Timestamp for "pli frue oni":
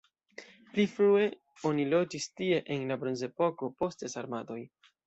0.71-1.85